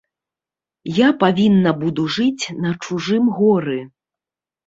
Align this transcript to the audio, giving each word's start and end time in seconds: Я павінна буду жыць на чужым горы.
Я 0.99 1.09
павінна 1.23 1.73
буду 1.83 2.05
жыць 2.15 2.45
на 2.63 2.71
чужым 2.87 3.27
горы. 3.41 3.79